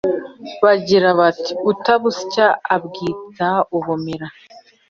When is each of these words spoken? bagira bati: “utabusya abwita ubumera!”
bagira 0.63 1.09
bati: 1.19 1.51
“utabusya 1.71 2.45
abwita 2.75 3.47
ubumera!” 3.77 4.27